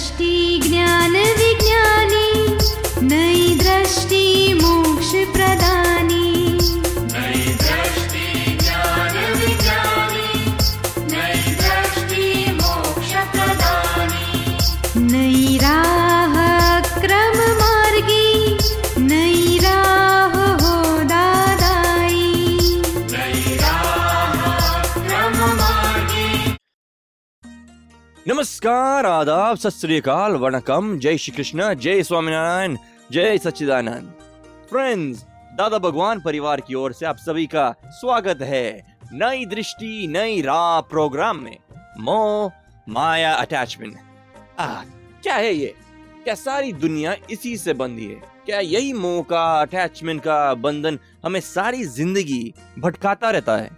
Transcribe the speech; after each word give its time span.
दृष्टि 0.00 0.60
नमस्कार, 28.28 29.06
आदाब 29.06 29.56
सत 29.56 29.84
वणकम। 30.40 30.98
जय 30.98 31.16
श्री 31.18 31.36
कृष्ण 31.36 31.74
जय 31.74 32.02
स्वामीनारायण, 32.02 32.76
जय 33.12 33.38
सच्चिदानंद। 33.38 34.12
फ्रेंड्स 34.70 35.22
दादा 35.54 35.78
भगवान 35.78 36.20
परिवार 36.20 36.60
की 36.60 36.74
ओर 36.74 36.92
से 36.92 37.06
आप 37.06 37.16
सभी 37.16 37.46
का 37.46 37.74
स्वागत 37.86 38.42
है 38.42 38.96
नई 39.12 39.46
दृष्टि, 39.46 40.06
नई 40.06 40.40
राह 40.42 40.80
प्रोग्राम 40.80 41.36
में। 41.36 41.56
मोह 42.00 42.52
माया 42.88 43.32
अटैचमेंट 43.34 43.96
आ, 44.58 44.82
क्या 45.22 45.34
है 45.34 45.54
ये? 45.54 45.74
क्या 46.24 46.34
सारी 46.34 46.72
दुनिया 46.72 47.16
इसी 47.30 47.56
से 47.56 47.72
बंधी 47.72 48.06
है? 48.06 48.20
क्या 48.46 48.60
यही 48.60 48.92
मोह 48.92 49.22
का 49.22 49.60
अटैचमेंट 49.60 50.22
का 50.22 50.54
बंधन 50.54 50.98
हमें 51.24 51.40
सारी 51.40 51.84
ज़िंदगी 51.84 52.54
भटकाता 52.78 53.30
रहता 53.30 53.56
है? 53.56 53.70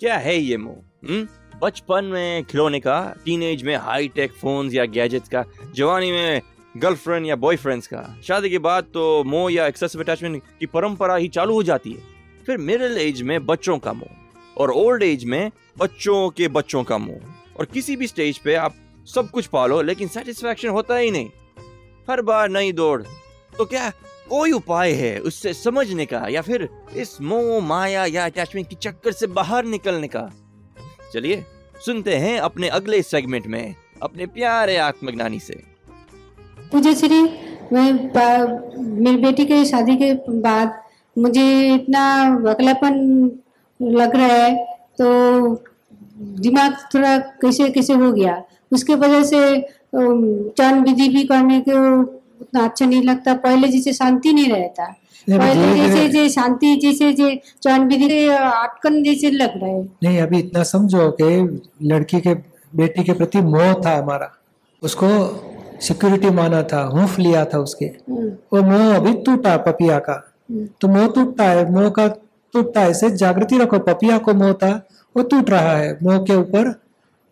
क्या 0.00 0.18
है 0.18 0.38
ये 0.38 0.56
मोह 0.56 1.10
हम्म? 1.10 1.28
बचपन 1.62 2.04
में 2.04 2.44
खिलौने 2.44 2.80
का 2.80 3.14
टीनेज 3.24 3.62
में 3.62 3.76
हाई 3.76 4.08
टेक 4.08 4.32
फोन्स 4.32 4.74
या 4.74 4.84
गैजेट्स 4.84 5.28
का, 5.28 5.44
जवानी 5.74 6.10
में 6.12 6.40
गर्लफ्रेंड 6.76 7.26
या 7.26 7.36
बॉयफ्रेंड्स 7.36 7.86
का। 7.86 8.02
शादी 8.26 8.50
के 8.50 8.58
बाद 8.58 8.84
तो 8.84 9.24
मोह 9.24 9.52
या 9.52 9.66
एक्सेसिव 9.66 10.02
अटैचमेंट 10.02 10.42
की 10.60 10.66
परंपरा 10.66 11.16
ही 11.16 11.28
चालू 11.28 11.54
हो 11.54 11.62
जाती 11.62 11.92
है। 11.92 12.02
फिर 12.46 12.58
मिडिल 12.58 12.98
एज 12.98 13.22
में 13.22 13.46
बच्चों 13.46 13.78
का 13.78 13.92
मोह 13.92 14.60
और 14.60 14.70
ओल्ड 14.70 15.02
एज 15.02 15.24
में 15.24 15.50
बच्चों 15.78 16.30
के 16.30 16.48
बच्चों 16.48 16.84
का 16.84 16.98
मोह। 16.98 17.56
और 17.58 17.64
किसी 17.64 17.96
भी 17.96 18.06
स्टेज 18.06 18.38
पे 18.38 18.54
आप 18.54 18.74
सब 19.06 19.30
कुछ 19.30 19.46
पालो, 19.46 19.82
लेकिन 19.82 20.08
सेटिस्फेक्शन 20.08 20.68
होता 20.68 20.96
ही 20.96 21.10
नहीं। 21.10 21.30
हर 22.10 22.22
बार 22.22 22.48
नई 22.48 22.72
दौड़। 22.72 23.02
तो 23.58 23.64
क्या 23.64 23.90
कोई 24.28 24.52
उपाय 24.52 24.92
है 24.92 25.18
उससे 25.20 25.54
समझने 25.54 26.06
का, 26.06 26.26
या 26.28 26.42
फिर 26.42 26.68
इस 26.96 27.20
मोह, 27.20 27.60
माया 27.60 28.04
या 28.06 28.24
अटैचमेंट 28.24 28.68
के 28.68 28.76
चक्कर 28.76 29.12
से 29.12 29.26
बाहर 29.26 29.64
निकलने 29.64 30.08
का? 30.08 30.30
चलिए, 31.12 31.44
सुनते 31.84 32.16
हैं 32.16 32.38
अपने 32.40 32.68
अगले 32.70 33.00
सेगमेंट 33.04 33.46
में, 33.46 33.74
अपने 34.02 34.26
प्यारे 34.28 34.76
आत्मज्ञानी 34.78 35.38
से। 35.40 35.54
पूज्य 36.72 36.94
श्री 36.94 37.20
मैं 37.72 37.92
मेरी 39.00 39.16
बेटी 39.16 39.44
के 39.46 39.64
शादी 39.64 39.96
के 39.96 40.12
बाद 40.40 40.78
मुझे 41.16 41.74
इतना 41.74 42.02
अकेलापन 42.50 42.94
लग 43.80 44.16
रहा 44.16 44.26
है 44.26 44.54
तो 44.98 45.08
दिमाग 46.42 46.76
थोड़ा 46.94 47.16
कैसे 47.42 47.68
कैसे 47.70 47.94
हो 47.94 48.12
गया? 48.12 48.42
उसके 48.72 48.94
वजह 48.96 49.22
से 49.24 49.40
चरण 49.94 50.82
विधि 50.84 51.08
भी 51.08 51.24
करने 51.24 51.60
को 51.68 52.00
उतना 52.40 52.64
अच्छा 52.64 52.86
नहीं 52.86 53.02
लगता, 53.02 53.34
पहले 53.34 53.68
जैसे 53.68 53.92
शांति 53.92 54.32
नहीं 54.32 54.48
रहता। 54.48 54.94
जैसे 55.28 56.08
जे 56.08 56.28
शांति 56.28 56.76
जैसे 56.76 57.12
जे 57.12 57.40
चरण 57.62 57.88
विधि 57.88 58.28
अटकन 58.28 59.02
जैसे 59.02 59.30
लग 59.30 59.50
रहा 59.56 59.70
है। 59.70 59.82
नहीं 60.02 60.20
अभी 60.20 60.38
इतना 60.38 60.62
समझो 60.62 61.10
कि 61.10 61.60
लड़की 61.82 62.20
के 62.20 62.34
बेटी 62.76 63.04
के 63.04 63.12
प्रति 63.12 63.40
मोह 63.40 63.72
था 63.72 63.96
हमारा। 63.96 64.30
उसको 64.82 65.08
सिक्योरिटी 65.80 66.30
माना 66.30 66.62
था 66.62 66.82
हुफ 66.82 67.18
लिया 67.18 67.44
था 67.44 67.58
उसके। 67.58 67.84
हम्म, 67.84 68.28
वो 68.52 68.62
मोह 68.62 68.96
अभी 68.96 69.12
टूटा 69.12 69.56
पपिया 69.56 69.98
का। 69.98 70.32
हम्म। 70.50 70.68
तो 70.80 70.88
मोह 70.88 71.08
टूटता 71.08 71.44
है 71.44 71.72
मोह 71.72 71.88
का 71.88 72.08
टूटता 72.52 72.80
है 72.80 72.90
ऐसे 72.90 73.10
जागृति 73.10 73.58
रखो 73.58 73.78
पपिया 73.78 74.18
को 74.18 74.34
मोह 74.34 74.52
था 74.52 74.88
वो 75.16 75.22
टूट 75.22 75.50
रहा 75.50 75.76
है। 75.76 75.98
मोह 76.02 76.18
के 76.18 76.36
ऊपर 76.36 76.72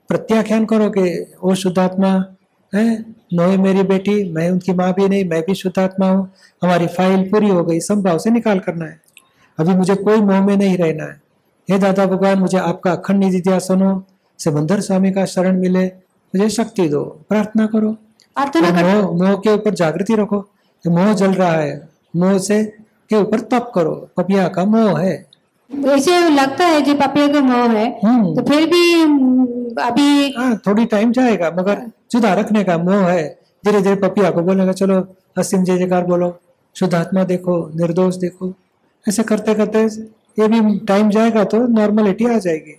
प्रत्याख्यान 0.09 0.65
करो 0.65 0.91
कि 0.91 1.33
वो 1.45 1.55
शुद्धात्मा 1.55 2.36
है? 2.75 3.05
नोए 3.35 3.57
मेरी 3.57 3.83
बेटी 3.83 4.33
मैं 4.33 4.51
उनकी 4.51 4.73
माँ 4.73 4.93
भी 4.93 5.09
नहीं 5.09 5.25
मैं 5.25 5.43
भी 5.43 5.55
शुद्धात्मा 5.55 6.09
हूँ। 6.11 6.31
हमारी 6.63 6.87
फ़ाइल 6.87 7.31
पूरी 7.31 7.49
हो 7.49 7.65
गई 7.65 7.81
संभाव 7.81 8.19
से 8.19 8.31
निकाल 8.31 8.59
करना 8.59 8.85
है। 8.85 9.01
अभी 9.59 9.75
मुझे 9.75 9.95
कोई 9.95 10.17
मोह 10.17 10.47
में 10.47 10.57
नहीं 10.57 10.77
रहना 10.77 11.05
है। 11.05 11.21
हे 11.71 11.79
दादा 11.79 12.07
भगवान 12.07 12.39
मुझे 12.39 12.59
आपका 12.59 12.93
अखंड 12.93 13.25
निधि 13.25 13.41
दिया 13.41 13.59
सुनो। 13.59 14.05
सिमंदर 14.39 14.81
स्वामी 14.81 15.13
का 15.13 15.25
शरण 15.25 15.61
मिले 15.61 15.87
मुझे 15.87 16.49
शक्ति 16.49 16.89
दो 16.89 17.05
प्रार्थना 17.29 17.67
करो। 17.67 17.93
प्रार्थना 18.37 18.71
कर 18.71 18.85
मोह 18.85 19.13
मोह 19.13 19.35
के 19.35 19.51
ऊपर 19.51 19.75
जागृति 19.75 20.15
रखो। 20.15 20.39
मोह 20.87 21.13
जल 21.13 21.33
रहा 21.33 21.53
है 21.53 21.89
मोह 22.17 22.39
से 22.39 22.65
के 23.11 23.17
ऊपर 23.17 23.41
तप 23.41 23.73
करो। 23.75 24.11
पपिया 24.17 24.49
का 24.49 24.65
मोह 24.65 25.01
है। 25.01 25.26
ऐसे 25.71 26.19
लगता 26.31 26.65
है 26.67 26.81
जो 26.81 26.95
पपिया 26.95 27.27
का 27.29 27.41
मोह 27.41 27.71
है 27.71 27.87
हम्म। 28.05 28.35
तो 28.35 28.43
फिर 28.49 28.67
भी 28.71 28.93
हम्म, 28.93 29.47
अभी 29.83 30.33
हाँ 30.37 30.57
थोड़ी 30.67 30.85
टाइम 30.87 31.13
जाएगा 31.13 31.51
मगर 31.59 31.83
जुदा 32.13 32.33
रखने 32.35 32.63
का 32.65 32.77
मोह 32.79 33.09
है। 33.11 33.27
धीरे 33.65 33.81
धीरे 33.81 33.95
पपिया 33.97 34.31
को 34.31 34.43
बोलेगा 34.43 34.73
चलो 34.73 35.01
असीम 35.39 35.65
जय 35.65 35.79
जयकार 35.79 36.05
बोलो 36.07 36.29
शुद्धात्मा 36.77 37.25
देखो 37.25 37.57
निर्दोष 37.75 38.17
देखो। 38.17 38.53
ऐसे 39.07 39.23
करते 39.23 39.55
करते 39.55 39.85
ये 40.39 40.49
भी 40.49 40.79
टाइम 40.87 41.11
जाएगा 41.11 41.45
तो 41.45 41.59
नॉर्मलिटी 41.77 42.27
आ 42.27 42.39
जाएगी। 42.39 42.75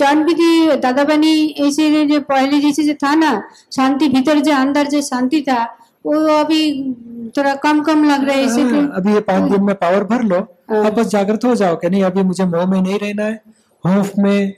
जान 0.00 0.24
भी 0.24 0.34
थी 0.34 0.76
दादा 0.80 1.04
बनी 1.04 1.34
ऐसे 1.66 2.04
जो 2.06 2.20
पहले 2.30 2.60
जैसे 2.60 2.82
जो 2.84 2.94
था 3.04 3.14
ना 3.14 3.30
शांति 3.76 4.08
भीतर 4.08 4.38
जो 4.40 4.52
अंदर 4.54 4.86
जो 4.88 5.00
शांति 5.02 5.40
था 5.48 5.64
वो 6.04 6.20
अभी 6.34 6.62
थोड़ा 7.36 7.54
कम 7.54 7.80
कम 7.82 8.04
लग 8.04 8.24
रहा 8.24 8.36
है 8.36 8.44
ऐसे 8.44 8.62
हाँ, 8.62 8.90
अभी 8.96 9.12
ये 9.14 9.20
पाँच 9.20 9.50
दिन 9.50 9.62
में 9.64 9.74
पावर 9.74 10.04
भर 10.04 10.22
लो 10.22 10.38
हाँ। 10.70 10.84
अब 10.86 10.94
बस 10.94 11.06
जागृत 11.06 11.44
हो 11.44 11.54
जाओ 11.54 11.76
कि 11.76 11.90
नहीं 11.90 12.02
अभी 12.04 12.22
मुझे 12.22 12.44
मोह 12.44 12.66
में 12.66 12.80
नहीं 12.80 12.98
रहना 12.98 13.24
है 13.24 13.40
हौफ 13.84 14.12
में 14.18 14.52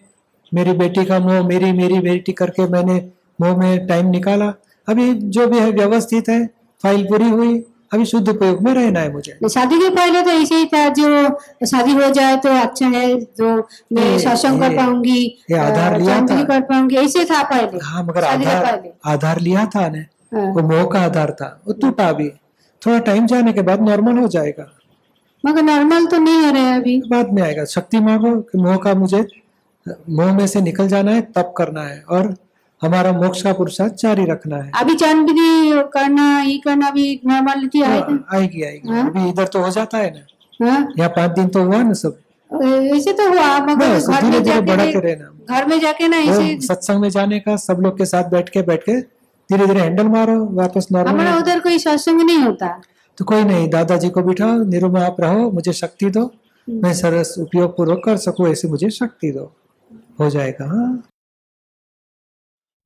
मेरी 0.52 0.72
बेटी 0.72 1.04
का 1.04 1.18
मोह 1.20 1.46
मेरी 1.48 1.72
मेरी 1.72 1.98
बेटी 2.00 2.32
करके 2.32 2.66
मैंने 2.68 2.94
मोह 3.40 3.56
में 3.56 3.86
टाइम 3.86 4.10
निकाला 4.10 4.52
अभी 4.88 5.12
जो 5.36 5.46
भी 5.46 5.58
है 5.58 5.70
व्यवस्थित 5.70 6.28
है 6.28 6.44
फ़ाइल 6.82 7.04
पूरी 7.04 7.28
हुई 7.28 7.54
अभी 7.94 8.04
शुद्ध 8.04 8.28
उपयोग 8.28 8.62
में 8.62 8.72
रहना 8.74 9.00
है 9.00 9.12
मुझे 9.12 9.38
शादी 9.48 9.78
के 9.78 9.88
पहले 9.90 10.22
तो 10.22 10.30
ऐसे 10.30 10.54
ही 10.54 10.64
था 10.66 10.88
जो 10.88 11.66
शादी 11.66 11.92
हो 11.92 12.10
जाए 12.10 12.36
तो 12.36 12.50
अच्छा 12.60 12.86
है 12.86 13.14
जो 13.20 13.54
मैं 13.92 14.18
सत्संग 14.18 14.60
कर 14.60 14.76
पाऊँगी 14.76 15.20
आधार 15.58 16.00
लिया 16.00 16.20
था। 16.20 16.42
कर 16.44 16.60
पाऊँगी 16.60 16.96
ऐसे 16.96 17.24
था 17.24 17.42
पहले 17.42 17.84
हाँ 17.84 18.02
मगर 18.04 18.24
आधार 18.24 18.82
आधार 19.06 19.40
लिया 19.40 19.64
था 19.66 19.88
ने। 19.88 20.04
वो 20.32 20.62
मोह 20.62 20.84
का 20.84 21.00
आधार 21.00 21.30
था। 21.30 21.48
वो 21.66 21.72
टूटा 21.72 22.08
अभी 22.08 22.28
थोड़ा 22.82 22.98
टाइम 22.98 23.26
जाने 23.26 23.52
के 23.52 23.62
बाद 23.62 23.82
नॉर्मल 23.82 24.18
हो 24.18 24.28
जाएगा। 24.28 24.66
मगर 25.44 25.62
नॉर्मल 25.62 26.06
तो 26.06 26.18
नहीं 26.18 26.44
हो 26.44 26.52
रहा 26.52 26.62
है 26.62 26.80
अभी। 26.80 27.00
बाद 27.08 27.32
में 27.32 27.42
आएगा। 27.42 27.64
शक्ति 27.64 28.00
मांगो 28.00 28.34
कि 28.40 28.58
मोह 28.58 28.76
का 28.76 28.94
मुझे 28.94 29.26
मोह 29.86 30.32
में 30.32 30.46
से 30.46 30.60
निकल 30.60 30.88
जाना 30.88 31.12
है 31.12 31.20
तप 31.36 31.54
करना 31.56 31.82
है 31.82 32.02
और 32.10 32.34
हमारा 32.82 33.12
मोक्ष 33.12 33.42
का 33.42 33.52
पुरुषार्थ 33.52 33.94
जारी 33.94 34.24
रखना 34.24 34.56
है। 34.56 34.70
अभी 34.80 34.94
चाँद 34.94 35.26
विधि 35.26 35.82
करना 35.92 36.24
ये 36.40 36.58
करना 36.58 36.86
अभी 36.86 37.20
नॉर्मलिटी 37.26 37.82
आएगा 37.82 38.06
हाँ, 38.06 38.26
आएगी। 38.34 38.62
आएगी 38.62 38.88
हाँ। 38.88 39.08
अभी 39.10 39.28
इधर 39.28 39.46
तो 39.46 39.62
हो 39.62 39.70
जाता 39.70 39.98
है 39.98 40.10
ना। 40.10 40.66
हाँ। 40.66 40.92
यहाँ 40.98 41.10
पाँच 41.10 41.30
दिन 41.30 41.48
तो 41.48 41.62
हुआ 41.62 41.82
ना 41.82 41.92
सब। 41.92 42.18
ऐसे 42.96 43.12
तो 43.12 43.28
हुआ 43.28 43.58
मगर 43.58 43.98
घर 43.98 44.24
में 44.24 44.42
जाके 44.42 45.14
घर 45.46 45.66
में 45.66 45.78
जाके 45.80 46.08
ना 46.08 46.16
ऐसे 46.16 46.60
सत्संग 46.66 47.00
में 47.00 47.08
जाने 47.10 47.38
का 47.40 47.56
सब 47.56 47.80
लोग 47.80 47.98
के 47.98 48.04
साथ 48.04 48.30
बैठ 48.30 48.48
के 48.48 48.62
बैठ 48.62 48.82
के 48.88 49.00
धीरे 49.50 49.66
धीरे 49.66 49.80
हैंडल 49.80 50.08
मारो 50.08 50.38
वापस 50.54 50.86
हमारा 50.90 51.12
नॉर्मल 51.12 51.38
उधर 51.38 51.60
कोई 51.60 51.78
सत्संग 51.78 52.20
नहीं 52.20 52.38
होता। 52.38 52.68
तो 53.18 53.24
कोई 53.24 53.44
नहीं 53.44 53.68
दादाजी 53.70 54.08
को 54.08 54.22
बिठाओ 54.22 54.62
निरुमा 54.64 55.04
आप 55.06 55.20
रहो 55.20 55.50
मुझे 55.50 55.72
शक्ति 55.72 56.10
दो। 56.10 56.30
मैं 56.68 56.92
सरस 56.94 57.34
उपयोग 57.38 57.76
पूर्वक 57.76 58.02
कर 58.04 58.16
सकूँ 58.18 58.48
ऐसे 58.48 58.68
मुझे 58.68 58.90
शक्ति 58.92 59.30
दो। 59.32 59.52
हो 60.20 60.30
जाएगा 60.30 60.64
हाँ। 60.66 61.02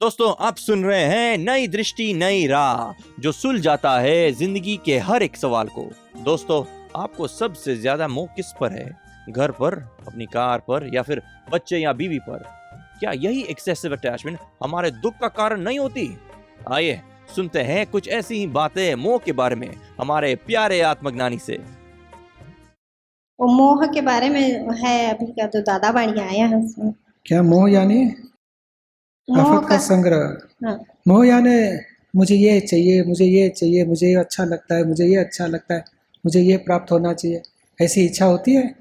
दोस्तों 0.01 0.33
आप 0.47 0.57
सुन 0.57 0.85
रहे 0.85 1.03
हैं 1.05 1.39
नई 1.39 1.67
दृष्टि 1.69 2.13
नई 2.15 2.47
राह 2.47 3.03
जो 3.21 3.33
सुल 3.33 3.61
जाता 3.61 3.99
है 4.01 4.31
ज़िंदगी 4.33 4.79
के 4.85 4.99
हर 5.01 5.23
एक 5.23 5.37
सवाल 5.37 5.69
को। 5.69 5.91
दोस्तों 6.25 6.63
आपको 7.01 7.27
सबसे 7.29 7.77
ज़्यादा 7.77 8.09
मोह 8.09 8.27
किस 8.37 8.53
पर 8.61 8.73
है? 8.73 8.89
घर 9.31 9.51
पर 9.51 9.75
अपनी 10.07 10.27
कार 10.29 10.59
पर 10.69 10.91
या 10.95 11.03
फिर 11.03 11.23
बच्चे 11.53 11.79
या 11.79 11.93
बीवी 11.93 12.19
पर? 12.19 12.43
क्या 13.01 13.13
यही 13.19 13.43
एक्सेसिव 13.51 13.93
अटैचमेंट 13.93 14.39
हमारे 14.65 14.91
दुख 14.93 15.15
का 15.21 15.29
कारण 15.31 15.61
नहीं 15.61 15.79
होती? 15.79 16.07
आइए 16.69 17.01
सुनते 17.35 17.61
हैं 17.63 17.87
कुछ 17.87 18.09
ऐसी 18.09 18.35
ही 18.35 18.47
बातें 18.47 18.95
मोह 18.95 19.19
के 19.19 19.33
बारे 19.33 19.57
में 19.57 19.69
हमारे 20.01 20.35
प्यारे 20.37 20.81
आत्मज्ञानी 20.81 21.39
से। 21.39 21.59
मोह 23.39 23.87
के 23.87 24.01
बारे 24.01 24.29
में 24.29 24.75
है 24.79 25.15
अभी 25.15 25.27
का 25.27 25.47
तो 25.47 25.61
दादा 25.61 25.93
बाड़ी 25.93 26.21
आया 26.21 26.47
है 26.47 26.57
उसमें। 26.57 26.93
क्या 27.27 27.43
मोह 27.43 27.71
यानी? 27.71 28.05
मोह 29.29 29.41
आफत 29.41 29.63
का 29.63 29.69
का 29.69 29.79
संग्रह। 29.79 30.67
हाँ। 30.67 30.79
मोह 31.09 31.27
यानी 31.27 31.57
मुझे 32.17 32.35
ये 32.35 32.61
चाहिए 32.61 33.03
मुझे 33.03 33.25
ये 33.25 33.49
चाहिए 33.49 33.85
मुझे 33.85 34.07
ये 34.07 34.15
अच्छा 34.15 34.45
लगता 34.45 34.75
है 34.75 34.85
मुझे 34.85 35.07
ये 35.07 35.17
अच्छा 35.17 35.47
लगता 35.47 35.75
है 35.75 35.85
मुझे 36.25 36.41
ये 36.41 36.57
प्राप्त 36.57 36.93
होना 36.93 37.13
चाहिए। 37.13 37.43
ऐसी 37.79 38.05
इच्छा 38.05 38.27
होती 38.27 38.55
है? 38.55 38.75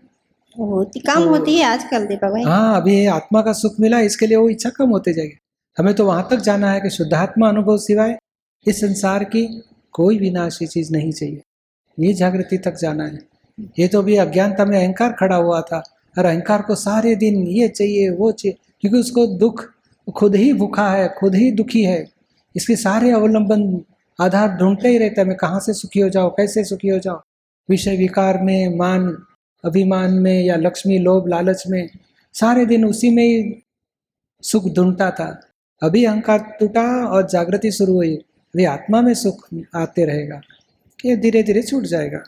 होती 0.55 0.99
कम 0.99 1.23
तो, 1.23 1.29
होती 1.29 1.57
है 1.57 1.65
आजकल 1.65 2.05
दीपक 2.05 2.31
भाई। 2.31 2.43
हाँ 2.43 2.81
अभी 2.81 3.05
आत्मा 3.05 3.41
का 3.41 3.53
सुख 3.53 3.79
मिला 3.79 3.99
इसके 3.99 4.27
लिए 4.27 4.37
वो 4.37 4.49
इच्छा 4.49 4.69
कम 4.69 4.89
होते 4.89 5.13
जाएगी। 5.13 5.37
हमें 5.77 5.93
तो 5.93 6.05
वहाँ 6.05 6.27
तक 6.31 6.37
जाना 6.37 6.71
है 6.71 6.81
कि 6.81 6.89
शुद्धात्मा 6.89 7.49
अनुभव 7.49 7.77
सिवाय 7.77 8.17
इस 8.67 8.81
संसार 8.81 9.23
की 9.23 9.63
कोई 9.91 10.19
विनाशी 10.19 10.67
चीज़ 10.67 10.91
नहीं 10.91 11.11
चाहिए। 11.11 11.41
ये 11.99 12.13
जागृति 12.13 12.57
तक 12.57 12.75
जाना 12.75 13.03
है। 13.03 13.19
ये 13.79 13.87
तो 13.87 14.03
भी 14.03 14.15
अज्ञानता 14.15 14.65
में 14.65 14.79
अहंकार 14.79 15.11
खड़ा 15.11 15.35
हुआ 15.35 15.61
था 15.61 15.83
और 16.17 16.25
अहंकार 16.25 16.61
को 16.61 16.75
सारे 16.75 17.15
दिन 17.15 17.47
ये 17.47 17.67
चाहिए, 17.67 18.09
वो 18.09 18.31
चाहिए, 18.31 18.57
क्योंकि 18.81 18.97
उसको 18.97 19.27
दुख 19.27 19.65
खुद 20.15 20.35
ही 20.35 20.53
भूखा 20.53 20.89
है, 20.89 21.15
खुद 21.19 21.35
ही 21.35 21.51
दुखी 21.51 21.83
है। 21.83 22.05
इसके 22.55 22.75
सारे 22.75 23.11
अवलंबन 23.11 23.81
आधार 24.21 24.49
ढूंढते 24.49 24.87
ही 24.87 24.97
रहता 24.97 25.21
है, 25.21 25.27
मैं 25.27 25.37
कहाँ 25.37 25.59
से 25.59 25.73
सुखी 25.73 25.99
हो 25.99 26.09
जाओ 26.09 26.29
कैसे 26.29 26.63
सुखी 26.63 26.87
हो 26.87 26.99
जाओ 26.99 27.21
विषय 27.69 27.97
विकार 27.97 28.41
में, 28.41 28.77
मान, 28.77 29.23
अभिमान 29.65 30.13
में 30.13 30.43
या 30.43 30.55
लक्ष्मी, 30.55 30.97
लोभ, 30.97 31.27
लालच 31.27 31.63
में, 31.67 31.89
सारे 32.33 32.65
दिन 32.65 32.85
उसी 32.85 33.09
में 33.09 33.23
ही 33.23 33.63
सुख 34.41 34.67
ढूंढता 34.67 35.11
था। 35.11 35.48
अभी 35.81 36.03
अहंकार 36.05 36.39
टूटा 36.59 36.83
और 37.07 37.27
जागृति 37.27 37.71
शुरू 37.71 37.93
हुई 37.93 38.15
अभी 38.15 38.65
आत्मा 38.65 39.01
में 39.01 39.13
सुख 39.13 39.47
आते 39.75 40.05
रहेगा 40.05 40.41
ये 40.99 41.15
धीरे 41.17 41.43
धीरे 41.43 41.61
छूट 41.61 41.83
जाएगा। 41.83 42.23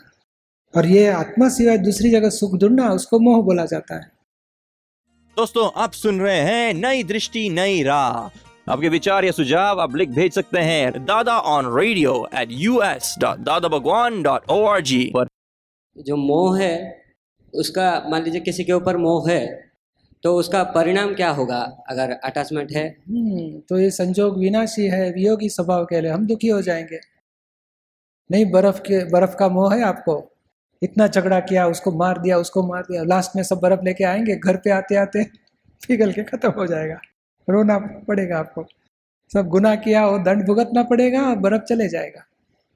और 0.74 0.86
ये 0.86 1.06
आत्मा 1.08 1.48
सिवाय 1.48 1.78
दूसरी 1.78 2.10
जगह 2.10 2.30
सुख 2.30 2.54
ढूंढना 2.54 2.88
उसको 2.90 3.18
मोह 3.18 3.42
बोला 3.42 3.64
जाता 3.66 3.94
है। 3.94 4.10
दोस्तों 5.36 5.68
आप 5.76 5.92
सुन 5.92 6.20
रहे 6.20 6.40
हैं 6.40 6.72
नई 6.74 7.02
दृष्टि 7.04 7.48
नई 7.50 7.82
राह। 7.82 8.72
आपके 8.72 8.88
विचार 8.88 9.24
या 9.24 9.32
सुझाव 9.32 9.80
आप 9.80 9.96
लिख 9.96 10.08
भेज 10.10 10.32
सकते 10.32 10.60
हैं 10.60 11.04
Dada 11.04 11.38
on 11.50 11.66
radio 11.76 12.14
at 12.34 12.48
U 12.52 12.80
S 12.82 13.14
dot 13.20 13.38
Dada 13.40 13.68
Bhagwan 13.68 14.22
dot 14.22 14.50
O 14.50 14.62
R 14.66 14.80
G 14.82 15.04
पर। 15.14 15.26
जो 15.96 16.16
मोह 16.16 16.58
है 16.60 16.74
उसका 17.54 17.86
मान 18.08 18.22
लीजिए 18.24 18.40
किसी 18.40 18.64
के 18.64 18.72
ऊपर 18.72 18.96
मोह 18.96 19.30
है 19.30 19.71
तो 20.22 20.36
उसका 20.36 20.64
परिणाम 20.64 21.14
क्या 21.14 21.30
होगा 21.30 21.84
अगर 21.88 22.10
अटैचमेंट 22.10 22.72
है? 22.72 22.96
हम्म, 23.08 23.60
तो 23.68 23.78
ये 23.78 23.90
संजोग 23.90 24.38
विनाशी 24.38 24.88
है 24.88 25.10
वियोगी 25.12 25.48
स्वभाव 25.48 25.84
के 25.84 26.00
लिए 26.00 26.10
हम 26.10 26.26
दुखी 26.26 26.48
हो 26.48 26.62
जाएँगे। 26.62 27.00
नहीं 28.30 28.50
बर्फ़ 28.50 28.80
के 28.80 29.10
बर्फ़ 29.10 29.36
का 29.36 29.48
मोह 29.48 29.74
है 29.74 29.82
आपको। 29.82 30.32
इतना 30.82 31.06
झगड़ा 31.06 31.40
किया 31.40 31.66
उसको 31.66 31.92
मार 31.92 32.18
दिया 32.18 32.38
उसको 32.38 32.62
मार 32.62 32.82
दिया 32.82 33.02
लास्ट 33.02 33.36
में 33.36 33.42
सब 33.42 33.60
बर्फ़ 33.60 33.80
लेके 33.84 34.04
आएँगे 34.04 34.36
घर 34.36 34.56
पे 34.56 34.70
आते 34.70 34.96
आते 34.96 35.24
पिघल 35.88 36.12
के 36.12 36.22
खत्म 36.22 36.50
हो 36.50 36.66
जाएगा। 36.66 37.00
रोना 37.50 37.78
पड़ेगा 37.78 38.38
आपको। 38.38 38.66
सब 39.32 39.48
गुना 39.48 39.74
किया 39.74 40.06
और 40.06 40.22
दंड 40.22 40.46
भुगतना 40.46 40.82
पड़ेगा 40.82 41.22
और 41.22 41.36
बर्फ़ 41.36 41.62
चले 41.62 41.88
जाएगा। 41.88 42.24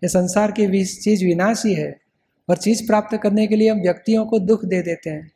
ये 0.04 0.08
संसार 0.08 0.52
की 0.52 0.84
चीज़ 0.84 1.24
विनाशी 1.24 1.74
है 1.74 2.00
और 2.48 2.56
चीज़ 2.56 2.86
प्राप्त 2.86 3.20
करने 3.22 3.46
के 3.46 3.56
लिए 3.56 3.70
हम 3.70 3.80
व्यक्तियों 3.80 4.26
को 4.26 4.38
दुख 4.38 4.64
दे 4.64 4.82
देते 4.82 5.10
हैं। 5.10 5.32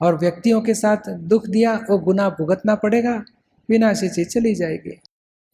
और 0.00 0.18
व्यक्तियों 0.18 0.60
के 0.60 0.74
साथ 0.74 1.10
दुख 1.10 1.46
दिया 1.46 1.86
वो 1.90 1.98
गुनाह 1.98 2.30
भुगतना 2.30 2.74
पड़ेगा 2.74 3.24
विनाशी 3.68 4.08
चीज़ 4.08 4.28
चली 4.28 4.54
जाएगी। 4.54 5.00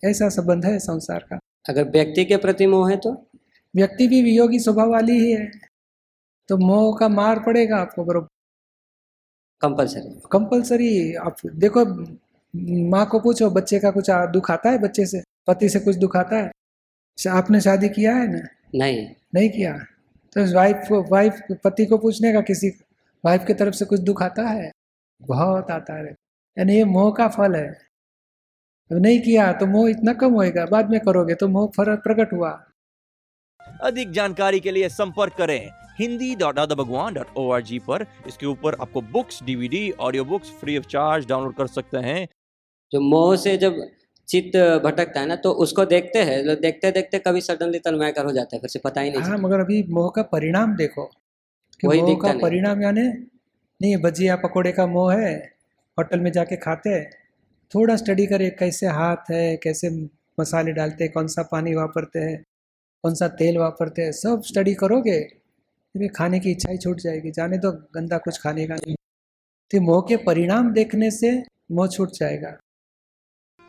ऐसा 0.04 0.28
संबंध 0.28 0.64
है 0.66 0.78
संसार 0.78 1.18
का। 1.18 1.38
अगर 1.68 1.84
व्यक्ति 1.84 2.24
के 2.24 2.36
प्रति 2.36 2.66
मोह 2.66 2.90
है 2.90 2.96
तो? 2.96 3.26
व्यक्ति 3.76 4.08
भी 4.08 4.22
वियोगी 4.22 4.58
स्वभाव 4.58 4.90
वाली 4.90 5.12
ही 5.12 5.32
है। 5.32 5.50
तो 6.48 6.56
मोह 6.56 6.96
का 7.00 7.08
मार 7.08 7.38
पड़ेगा 7.40 7.76
आपको 7.76 8.04
बरोबर? 8.04 8.26
कंपलसरी। 9.60 10.20
कंपलसरी। 10.32 11.14
आप 11.14 11.36
देखो 11.46 11.84
माँ 12.90 13.06
को 13.06 13.20
पूछो 13.20 13.50
बच्चे 13.50 13.78
का 13.78 13.90
कुछ 13.90 14.10
दुख 14.10 14.50
आता 14.50 14.70
है 14.70 14.78
बच्चे 14.78 15.06
से? 15.06 15.22
पति 15.46 15.68
से 15.68 15.80
कुछ 15.80 15.96
दुख 15.96 16.16
आता 16.16 16.36
है? 16.36 16.50
आपने 17.28 17.60
शादी 17.60 17.88
किया 17.88 18.16
है 18.16 18.32
ना? 18.32 18.48
नहीं। 18.74 19.08
नहीं 19.34 19.50
किया? 19.50 19.78
तो 20.36 20.54
वाइफ 20.54 20.88
वाइफ 20.92 21.40
पति 21.64 21.86
को 21.86 21.98
पूछने 21.98 22.32
का 22.32 22.40
किसी 22.40 22.70
वाइफ 23.24 23.44
की 23.46 23.54
तरफ़ 23.54 23.74
से 23.74 23.84
कुछ 23.84 24.00
दुख 24.02 24.22
आता 24.22 24.48
है? 24.48 24.70
बहुत 25.20 25.70
आता 25.70 25.94
है। 25.96 26.14
यानी 26.56 26.76
ये 26.76 26.84
मोह 26.86 27.10
का 27.12 27.28
फल 27.30 27.54
है। 27.56 27.68
अब 28.90 28.98
नहीं 28.98 29.20
किया 29.20 29.52
तो 29.54 29.66
मोह 29.66 29.88
इतना 29.90 30.12
कम 30.14 30.32
होएगा 30.34 30.64
बाद 30.66 30.90
में 30.90 30.98
करोगे 31.00 31.34
तो 31.34 31.48
मोह 31.48 31.66
फ़र्क 31.76 32.00
प्रकट 32.02 32.32
हुआ। 32.32 32.50
अधिक 33.82 34.10
जानकारी 34.12 34.60
के 34.60 34.70
लिए 34.70 34.88
संपर्क 34.90 35.34
करें 35.38 35.70
Hindi 35.98 36.34
dot 36.36 36.54
Dada 36.56 36.74
Bhagwan 36.74 37.14
dot 37.14 37.26
O 37.38 37.50
R 37.52 37.62
G 37.62 37.78
पर। 37.78 38.06
इसके 38.26 38.46
ऊपर 38.46 38.74
आपको 38.80 39.00
books 39.12 39.42
DVD 39.44 39.90
audio 40.00 40.24
books 40.26 40.50
free 40.60 40.76
of 40.78 40.86
charge 40.86 41.26
download 41.28 41.54
कर 41.56 41.66
सकते 41.68 41.98
हैं। 42.00 42.26
जो 42.92 43.00
मोह 43.00 43.34
से 43.36 43.56
जब 43.56 43.80
चित्त 44.28 44.56
भटकता 44.84 45.20
है 45.20 45.26
ना 45.26 45.36
तो 45.36 45.50
उसको 45.64 45.84
देखते 45.86 46.22
हैं। 46.22 46.44
तो 46.46 46.54
देखते 46.60 46.90
देखते 46.90 47.18
कभी 47.18 47.40
सडनली 47.40 47.78
तन्मयकर 47.80 48.24
हो 48.24 48.32
जाता 48.32 48.56
है 48.56 48.60
फिर 48.60 48.70
से 48.70 48.78
पता 48.84 49.00
ही 49.00 49.10
नहीं 49.10 49.22
हाँ 49.22 49.38
मगर 49.38 49.60
अभी 49.60 49.82
मोह 49.90 50.10
का 50.16 50.22
परिणाम 50.32 50.74
देखो। 50.76 51.10
वही 51.80 52.02
दिखता 52.02 52.32
का 52.32 52.38
परिणाम 52.38 52.82
यानी 52.82 53.02
नहीं 53.80 53.96
भजिया 53.96 54.36
पकोड़े 54.36 54.72
का 54.72 54.86
मोह 54.86 55.12
है 55.14 55.34
होटल 55.98 56.20
में 56.20 56.30
जाके 56.32 56.56
खाते 56.56 56.90
हैं 56.90 57.04
थोड़ा 57.72 57.96
स्टडी 57.96 58.26
करे 58.26 58.50
कैसे 58.58 58.86
हाथ 58.96 59.30
है 59.30 59.56
कैसे 59.56 59.90
मसाले 60.38 60.72
डालते 60.72 61.04
हैं 61.04 61.12
कौन 61.12 61.26
सा 61.26 61.42
पानी 61.52 61.74
वापरते 61.74 62.18
हैं 62.18 62.42
कौन 63.04 63.14
सा 63.14 63.28
तेल 63.38 63.58
वापरते 63.58 64.02
हैं 64.02 64.12
सब 64.12 64.42
स्टडी 64.46 64.74
करोगे 64.74 65.20
फिर 65.94 66.10
खाने 66.16 66.40
की 66.40 66.50
इच्छा 66.50 66.70
ही 66.70 66.78
छूट 66.78 67.00
जाएगी। 67.00 67.30
जाने 67.30 67.58
तो 67.58 67.70
गंदा 67.94 68.18
कुछ 68.18 68.38
खाने 68.40 68.66
का 68.66 68.74
नहीं। 68.74 68.94
तो 69.70 69.80
मोह 69.80 70.00
के 70.08 70.16
परिणाम 70.24 70.72
देखने 70.72 71.10
से 71.10 71.32
मोह 71.72 71.88
छूट 71.88 72.12
जाएगा। 72.12 72.56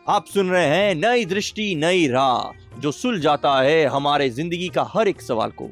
आप 0.06 0.26
सुन 0.26 0.50
रहे 0.50 0.66
हैं 0.66 0.94
नई 0.94 1.24
दृष्टि 1.24 1.74
नई 1.74 2.06
राह 2.08 2.80
जो 2.80 2.92
सुल 2.92 3.20
जाता 3.20 3.60
है 3.62 3.84
हमारे 3.86 4.28
ज़िंदगी 4.30 4.68
का 4.68 4.82
हर 4.94 5.08
एक 5.08 5.20
सवाल 5.22 5.50
को। 5.50 5.68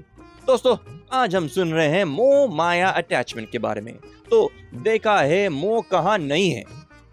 दोस्तों, 0.46 0.76
आज 1.12 1.36
हम 1.36 1.48
सुन 1.48 1.72
रहे 1.72 1.88
हैं 1.88 2.04
मोह 2.04 2.54
माया 2.54 2.88
अटैचमेंट 2.88 3.50
के 3.50 3.58
बारे 3.58 3.80
में। 3.80 3.94
तो 4.30 4.50
देखा 4.74 5.18
है 5.18 5.48
मोह 5.48 5.82
कहाँ 5.90 6.18
नहीं 6.18 6.50
है। 6.50 6.64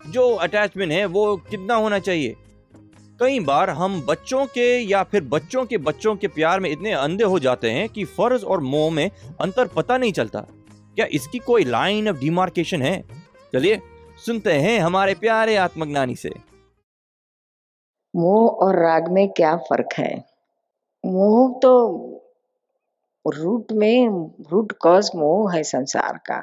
जो 0.10 0.36
अटैचमेंट 0.36 0.92
है 0.92 1.06
वो 1.06 1.38
कितना 1.38 1.76
होना 1.76 2.00
चाहिए? 2.00 2.36
कई 3.20 3.40
बार 3.40 3.70
हम 3.70 4.02
बच्चों 4.02 4.46
के 4.46 4.80
या 4.80 5.04
फिर 5.04 5.24
बच्चों 5.24 5.66
के 5.66 5.78
बच्चों 5.78 6.16
के 6.16 6.28
प्यार 6.28 6.60
में 6.60 6.70
इतने 6.70 6.92
अंधे 6.92 7.24
हो 7.24 7.40
जाते 7.40 7.72
हैं 7.72 7.90
कि 7.90 8.06
फ़र्ज़ 8.06 8.46
और 8.46 8.60
मोह 8.60 8.92
में 8.92 9.12
अंतर 9.42 9.68
पता 9.68 9.98
नहीं 9.98 10.12
चलता। 10.12 10.42
क्या 10.96 11.06
इसकी 11.06 11.40
कोई 11.40 11.64
लाइन 11.64 12.10
ऑफ़ 12.10 12.18
डिमार्केशन 12.18 12.82
है? 12.82 13.04
चलिए, 13.54 13.82
सुनते 14.26 14.54
हैं 14.54 14.80
हमारे 14.80 15.14
प्यारे 15.14 15.56
आत्मज्ञानी 15.56 16.16
से। 16.16 16.30
मोह 18.16 18.52
और 18.52 18.84
राग 18.84 19.12
में 19.12 19.30
क्या 19.30 19.58
फ़र्क 19.58 19.90
है? 19.98 20.26
मोह 21.06 21.60
तो 21.64 21.98
रूट 23.26 23.72
में 23.72 24.08
रूट 24.52 24.72
कॉज 24.82 25.10
मोह 25.16 25.54
है 25.56 25.64
संसार 25.64 26.18
का। 26.18 26.40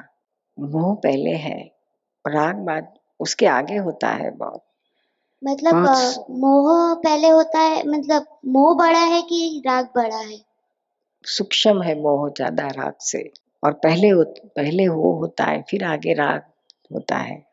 मोह 0.57 0.93
पहले 0.95 1.31
है 1.37 1.59
राग 2.25 2.55
बाद 2.55 2.93
उसके 3.19 3.45
आगे 3.47 3.77
होता 3.77 4.09
है 4.09 4.29
बहुत। 4.31 4.63
मतलब 5.41 5.75
मोह 6.39 6.93
पहले 6.95 7.29
होता 7.29 7.59
है 7.59 7.83
मतलब 7.87 8.25
मोह 8.47 8.75
बड़ा 8.77 8.99
है 8.99 9.21
कि 9.21 9.61
राग 9.67 9.85
बड़ा 9.95 10.17
है? 10.17 10.39
सूक्ष्म 11.25 11.81
है 11.81 11.95
मोह 12.01 12.29
ज़्यादा 12.29 12.67
राग 12.67 12.93
से 13.01 13.23
और 13.63 13.73
पहले 13.73 14.09
हो, 14.09 14.23
पहले 14.55 14.87
वो 14.87 15.13
होता 15.13 15.45
है 15.45 15.61
फिर 15.69 15.83
आगे 15.83 16.13
राग 16.13 16.43
होता 16.93 17.17
है। 17.17 17.43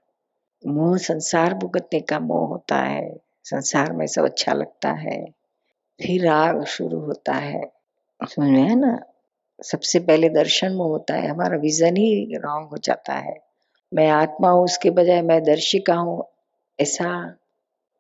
मोह 0.62 0.96
संसार 0.98 1.54
भुगतने 1.54 2.00
का 2.00 2.20
मोह 2.20 2.48
होता 2.48 2.76
है 2.76 3.16
संसार 3.44 3.92
में 3.92 4.06
सब 4.06 4.24
अच्छा 4.24 4.52
लगता 4.52 4.92
है 5.00 5.20
फिर 6.00 6.26
राग 6.26 6.64
शुरू 6.66 7.00
होता 7.00 7.34
है। 7.34 7.62
समझ 8.20 8.48
में 8.48 8.62
है 8.62 8.74
ना? 8.76 8.98
सबसे 9.64 9.98
पहले 9.98 10.28
दर्शन 10.28 10.72
मोह 10.72 10.88
होता 10.88 11.14
है, 11.14 11.28
हमारा 11.28 11.56
विजन 11.58 11.96
ही 11.96 12.36
रॉन्ग 12.36 12.68
हो 12.68 12.76
जाता 12.76 13.14
है। 13.14 13.36
मैं 13.94 14.08
आत्मा 14.08 14.50
हूँ, 14.50 14.64
उसके 14.64 14.90
बजाय 14.90 15.22
मैं 15.22 15.42
दर्शिका 15.44 15.94
हूँ, 15.94 16.25
ऐसा 16.78 17.36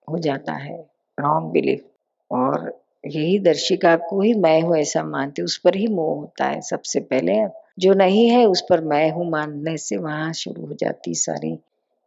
हो 0.08 0.18
जाता 0.18 0.52
है 0.52 0.76
रॉन्ग 1.18 1.50
बिलीफ 1.50 1.84
और 2.30 2.80
यही 3.06 3.38
दर्शिका 3.38 3.96
को 3.96 4.20
ही 4.20 4.34
मैं 4.34 4.60
हूँ 4.62 4.76
ऐसा 4.76 5.02
मानते, 5.02 5.42
उस 5.42 5.56
पर 5.56 5.76
ही 5.76 5.86
मोह 5.86 6.16
होता 6.18 6.44
है 6.44 6.60
सबसे 6.60 7.00
पहले। 7.00 7.32
जो 7.78 7.94
नहीं 7.94 8.30
है, 8.30 8.44
उस 8.46 8.60
पर 8.70 8.80
मैं 8.80 9.10
हूँ 9.10 9.30
मानने 9.30 9.76
से 9.76 9.96
वहाँ 9.96 10.32
शुरू 10.32 10.66
हो 10.66 10.74
जाती 10.74 11.14
सारी 11.14 11.58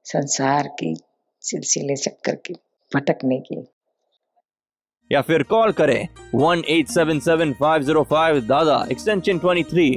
संसार 0.05 0.67
की 0.67 0.95
सिलसिले 1.41 1.95
चक्कर 1.95 2.35
की, 2.35 2.53
भटकने 2.91 3.39
की। 3.39 3.67
या 5.11 5.21
फिर 5.21 5.43
कॉल 5.43 5.71
करें 5.71 6.07
one 6.35 6.61
eight 6.69 6.87
seven 6.87 7.19
seven 7.19 7.53
five 7.59 7.83
zero 7.83 8.03
five 8.09 8.39
Dada 8.47 8.85
extension 8.91 9.39
twenty 9.39 9.63
three 9.71 9.89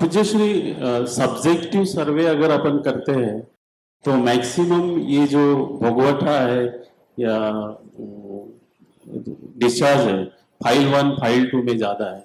पूज्यश्री 0.00 0.52
subjective 1.14 1.84
survey 1.84 2.26
अगर 2.26 2.50
अपन 2.50 2.78
करते 2.84 3.12
हैं 3.12 3.40
तो 4.04 4.16
मैक्सिमम 4.18 4.98
ये 5.08 5.26
जो 5.26 5.42
भोगवटा 5.82 6.38
है 6.40 6.64
या 7.18 7.36
डिस्चार्ज 9.58 10.00
है 10.00 10.24
फ़ाइल 10.62 10.86
वन 10.86 11.10
फ़ाइल 11.20 11.46
टू 11.50 11.62
में 11.62 11.76
ज़्यादा 11.76 12.10
है। 12.10 12.24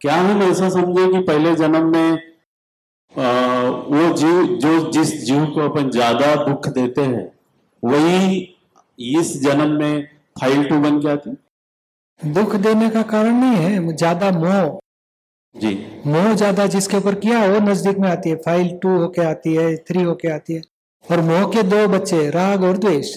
क्या 0.00 0.14
हम 0.14 0.42
ऐसा 0.42 0.68
समझे 0.70 1.06
कि 1.12 1.18
पहले 1.22 1.54
जन्म 1.56 1.90
में 1.92 2.12
अ, 2.12 3.22
वो 3.88 4.12
जीव 4.16 4.56
जो 4.62 4.90
जिस 4.92 5.14
जीव 5.24 5.44
को 5.46 5.68
अपन 5.68 5.90
ज़्यादा 5.90 6.34
दुख 6.44 6.68
देते 6.68 7.02
हैं 7.02 7.26
वही 7.82 8.40
इस 9.18 9.36
जन्म 9.42 9.70
में 9.78 10.19
फ़ाइल 10.36 10.68
टू 10.68 10.78
बन 10.80 11.00
के 11.00 11.08
आती 11.10 11.30
दुख 12.20 12.54
देने 12.58 12.88
का 12.90 13.02
कारण 13.10 13.34
नहीं 13.36 13.56
है 13.56 13.94
ज़्यादा 13.94 14.30
मोह। 14.32 14.78
जी। 15.54 15.72
मोह 16.06 16.32
ज़्यादा 16.34 16.66
जिसके 16.68 16.96
ऊपर 16.96 17.14
किया 17.16 17.44
वो 17.46 17.58
नज़दीक 17.60 17.98
में 17.98 18.08
आती 18.08 18.30
है। 18.30 18.36
फ़ाइल 18.38 18.68
टू 18.82 18.96
होके 18.98 19.22
आती 19.24 19.54
है 19.54 19.74
थ्री 19.78 20.02
होके 20.02 20.28
आती 20.30 20.54
है। 20.54 20.62
और 21.04 21.20
मोह 21.22 21.44
के 21.52 21.62
दो 21.64 21.86
बच्चे 21.88 22.28
राग 22.30 22.64
और 22.64 22.76
द्वेष। 22.78 23.16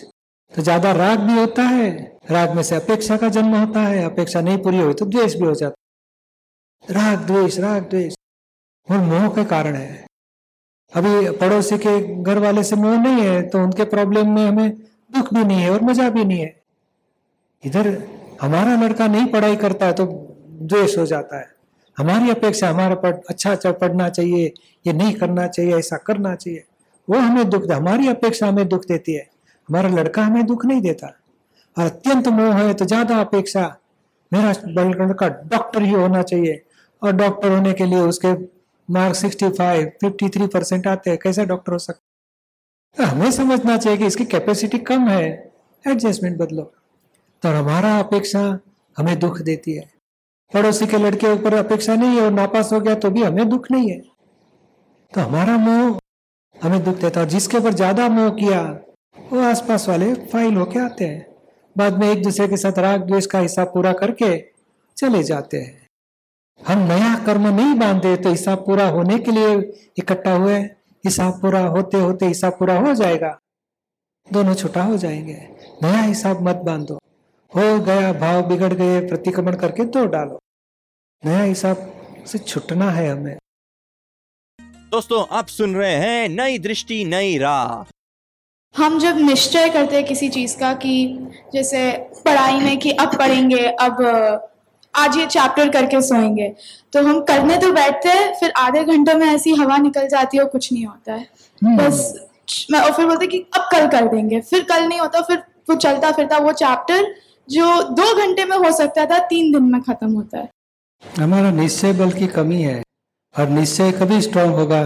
तो 0.51 0.61
ज़्यादा 0.61 0.91
राग 0.93 1.19
भी 1.21 1.33
होता 1.33 1.63
है 1.63 1.91
राग 2.31 2.55
में 2.55 2.63
से 2.63 2.75
अपेक्षा 2.75 3.17
का 3.17 3.29
जन्म 3.29 3.55
होता 3.55 3.81
है 3.81 4.03
अपेक्षा 4.03 4.41
नहीं 4.41 4.57
पूरी 4.59 4.79
हुई 4.79 4.93
तो 4.93 5.05
द्वेष 5.07 5.35
भी 5.35 5.45
हो 5.45 5.53
जाता 5.55 5.75
है। 6.87 6.95
राग 6.95 7.25
द्वेष 7.27 7.59
राग 7.59 7.89
द्वेष। 7.89 8.13
और 8.87 8.97
मोह 9.01 9.27
के 9.35 9.43
कारण 9.45 9.75
है। 9.75 10.05
अभी 10.91 11.29
पड़ोसी 11.37 11.77
के 11.77 11.99
घर 12.23 12.39
वाले 12.39 12.63
से 12.63 12.75
मोह 12.77 12.97
नहीं 12.97 13.21
है 13.21 13.41
तो 13.49 13.63
उनके 13.63 13.83
प्रॉब्लम 13.87 14.29
में 14.29 14.45
हमें 14.45 14.69
दुख 15.11 15.33
भी 15.33 15.43
नहीं 15.43 15.59
है 15.59 15.69
और 15.69 15.83
मज़ा 15.83 16.09
भी 16.09 16.23
नहीं 16.25 16.39
है। 16.39 16.62
इधर 17.63 17.87
हमारा 18.41 18.75
लड़का 18.77 19.07
नहीं 19.07 19.25
पढ़ाई 19.27 19.55
करता 19.55 19.85
है 19.85 19.93
तो 19.93 20.05
द्वेष 20.05 20.97
हो 20.97 21.05
जाता 21.05 21.39
है। 21.39 21.51
हमारी 21.97 22.29
अपेक्षा, 22.29 22.69
हमारा 22.69 22.95
पढ़ 22.95 23.15
अच्छा 23.29 23.51
अच्छा 23.51 23.71
पढ़ना 23.73 24.09
चाहिए, 24.09 24.53
ये 24.85 24.93
नहीं 24.93 25.13
करना 25.13 25.47
चाहिए, 25.47 25.77
ऐसा 25.77 25.97
करना 25.97 26.35
चाहिए। 26.35 26.63
वो 27.07 27.19
हमें 27.19 27.49
दुख 27.49 27.63
दे, 27.63 27.73
हमारी 27.73 28.07
अपेक्षा 28.07 28.47
हमें 28.47 28.67
दुख 28.67 28.85
देती 28.87 29.13
है। 29.13 29.27
हमारा 29.69 29.89
लड़का 29.91 30.23
हमें 30.23 30.45
दुख 30.45 30.65
नहीं 30.65 30.81
देता। 30.81 31.07
और 31.77 31.85
अत्यंत 31.85 32.27
मोह 32.29 32.53
है 32.55 32.73
तो 32.73 32.85
ज़्यादा 32.85 33.19
अपेक्षा। 33.19 33.65
मेरा 34.31 34.51
लड़का 34.71 35.27
डॉक्टर 35.27 35.81
ही 35.81 35.91
होना 35.91 36.21
चाहिए। 36.23 36.61
और 37.01 37.11
डॉक्टर 37.13 37.51
होने 37.51 37.73
के 37.73 37.85
लिए 37.85 37.99
उसके 38.01 38.33
mark 38.89 39.15
sixty 39.15 39.49
five, 39.49 39.91
fifty 40.01 40.29
three 40.29 40.47
percent 40.49 40.87
आते 40.87 41.09
हैं। 41.09 41.19
कैसे 41.23 41.45
डॉक्टर 41.45 41.71
हो 41.71 41.79
सकता 41.79 42.01
तो 42.97 43.03
हमें 43.05 43.31
समझना 43.31 43.77
चाहिए 43.77 43.97
कि 43.97 44.05
इसकी 44.05 44.25
कैपेसिटी 44.27 44.77
कम 44.81 45.07
है। 45.09 45.25
एडजस्टमेंट 45.83 46.37
बदलो। 46.37 46.71
तो 47.43 47.49
हमारा 47.49 47.97
अपेक्षा 47.99 48.41
हमें 48.97 49.17
दुख 49.19 49.41
देती 49.41 49.73
है। 49.73 49.83
पड़ोसी 50.53 50.85
के 50.87 50.97
लड़के 50.97 51.31
ऊपर 51.33 51.53
अपेक्षा 51.53 51.95
नहीं 51.95 52.15
है 52.17 52.21
और 52.21 52.31
नापास 52.31 52.71
हो 52.73 52.79
गया 52.79 52.95
तो 52.95 53.09
भी 53.09 53.23
हमें 53.23 53.49
दुख 53.49 53.69
नहीं 53.71 53.89
है। 53.91 53.99
तो 55.13 55.21
हमारा 55.21 55.57
मोह 55.57 55.97
हमें 56.55 56.83
दुख 56.83 56.95
देता 56.95 57.19
है 57.19 57.27
जिसके 57.27 57.57
ऊपर 57.57 57.73
ज़्यादा 57.73 58.07
मोह 58.09 58.29
किया, 58.29 58.61
वो 59.31 59.41
आसपास 59.41 59.87
वाले 59.89 60.13
फ़ाइल 60.13 60.55
होके 60.55 60.79
आते 60.79 61.05
हैं। 61.05 61.25
बाद 61.75 61.99
में 61.99 62.09
एक 62.11 62.23
दूसरे 62.23 62.47
के 62.47 62.57
साथ 62.57 62.79
राग 62.79 63.05
द्वेष 63.07 63.25
का 63.25 63.39
हिसाब 63.39 63.67
पूरा 63.67 63.93
करके 63.93 64.37
चले 64.97 65.23
जाते 65.23 65.57
हैं। 65.57 65.87
हम 66.61 66.87
नया 66.87 67.13
कर्म 67.25 67.47
नहीं 67.49 67.75
बांधे 67.75 68.15
तो 68.17 68.29
हिसाब 68.29 68.65
पूरा 68.65 68.87
होने 68.89 69.19
के 69.19 69.31
लिए 69.31 69.55
इकट्ठा 69.97 70.33
हुए, 70.33 70.57
हिसाब 71.03 71.41
पूरा 71.41 71.65
होते 71.67 71.99
होते 71.99 72.25
हिसाब 72.25 72.57
पूरा 72.59 72.79
हो 72.79 72.93
जाएगा। 72.95 73.37
दोनों 74.27 74.53
छुटा 74.55 74.83
हो 74.83 74.97
जाएँगे। 74.97 75.39
नया 75.83 76.01
हिसाब 76.01 76.47
मत 76.47 76.61
बांधो। 76.65 76.99
हो 77.55 77.79
गया 77.79 78.11
भाव 78.13 78.41
बिगड़ 78.41 78.73
गए 78.73 78.99
प्रतिक्रमण 79.07 79.55
करके 79.55 79.83
दो 79.85 80.05
डालो। 80.05 80.39
नया 81.23 81.41
हिसाब 81.43 81.91
से 82.27 82.37
छुटना 82.37 82.89
है 82.91 83.09
हमें। 83.09 83.35
दोस्तों 84.91 85.25
आप 85.31 85.47
सुन 85.47 85.75
रहे 85.75 85.95
हैं 85.95 86.29
नई 86.29 86.57
दृष्टि 86.59 87.03
नई 87.05 87.37
राह। 87.37 87.91
हम 88.75 88.97
जब 88.99 89.17
निश्चय 89.17 89.69
करते 89.69 89.95
हैं 89.95 90.05
किसी 90.05 90.29
चीज़ 90.29 90.57
का 90.57 90.73
कि 90.73 90.93
जैसे 91.53 91.91
पढ़ाई 92.25 92.59
में 92.59 92.77
कि 92.79 92.91
अब 92.91 93.17
पढ़ेंगे 93.17 93.65
अब 93.81 94.01
आज 94.93 95.17
ये 95.17 95.25
चैप्टर 95.25 95.69
करके 95.69 96.01
सोएँगे 96.01 96.47
तो 96.93 97.03
हम 97.03 97.21
करने 97.23 97.57
तो 97.57 97.71
बैठते 97.71 98.09
हैं 98.09 98.33
फिर 98.39 98.51
आधे 98.57 98.83
घंटे 98.83 99.13
में 99.13 99.25
ऐसी 99.27 99.53
हवा 99.55 99.77
निकल 99.77 100.07
जाती 100.07 100.37
है 100.37 100.43
और 100.43 100.49
कुछ 100.49 100.71
नहीं 100.73 100.85
होता 100.85 101.13
है। 101.13 101.27
हम्म। 101.61 101.77
बस 101.77 102.27
मैं 102.71 102.79
और 102.79 102.93
फिर 102.93 103.05
बोलते 103.05 103.27
कि 103.27 103.45
अब 103.55 103.69
कल 103.71 103.87
कर 103.87 104.07
देंगे 104.07 104.41
फिर 104.41 104.63
कल 104.63 104.83
नहीं 104.83 104.99
होता 104.99 105.21
फिर 105.21 105.37
वो 105.69 105.75
चलता 105.75 106.11
फिरता 106.11 106.37
वो 106.37 106.51
चैप्टर 106.53 107.13
जो 107.47 107.65
दो 107.91 108.13
घंटे 108.17 108.45
में 108.45 108.57
हो 108.57 108.71
सकता 108.71 109.05
था, 109.05 109.17
तीन 109.19 109.51
दिन 109.51 109.63
में 109.63 109.81
खत्म 109.81 110.11
होता 110.11 110.39
है। 110.39 110.49
हमारा 111.03 111.51
निश्चय 111.51 111.93
बल 111.93 112.11
की 112.11 112.27
कमी 112.29 112.61
है 112.61 112.81
और 113.35 113.49
निश्चय 113.49 113.91
कभी 113.91 114.19
स्ट्रांग 114.21 114.53
होगा। 114.55 114.81